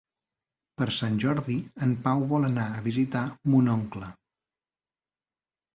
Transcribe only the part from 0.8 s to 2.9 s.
Per Sant Jordi en Pau vol anar a